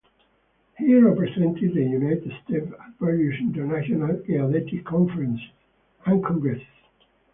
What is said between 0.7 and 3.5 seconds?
He represented the United States at various